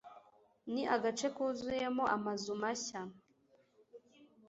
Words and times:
Ni 0.71 0.83
agace 0.95 1.27
kuzuyemo 1.35 2.03
amazu 2.15 2.51
mashya. 2.61 3.01